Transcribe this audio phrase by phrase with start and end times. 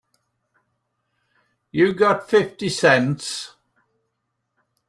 [1.71, 3.53] You got fifty cents?